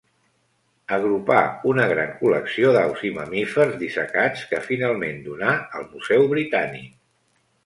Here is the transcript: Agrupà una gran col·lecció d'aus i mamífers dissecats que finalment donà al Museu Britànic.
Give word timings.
Agrupà 0.95 1.41
una 1.71 1.85
gran 1.91 2.09
col·lecció 2.21 2.71
d'aus 2.77 3.03
i 3.09 3.11
mamífers 3.19 3.77
dissecats 3.83 4.47
que 4.55 4.63
finalment 4.71 5.23
donà 5.29 5.53
al 5.81 5.87
Museu 5.95 6.27
Britànic. 6.35 6.91